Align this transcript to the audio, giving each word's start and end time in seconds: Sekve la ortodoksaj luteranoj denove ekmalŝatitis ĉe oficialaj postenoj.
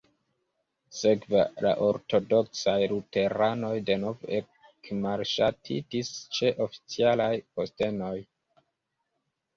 Sekve 0.99 1.41
la 1.65 1.73
ortodoksaj 1.87 2.75
luteranoj 2.93 3.73
denove 3.91 4.33
ekmalŝatitis 4.39 6.11
ĉe 6.39 6.51
oficialaj 6.67 7.33
postenoj. 7.61 8.15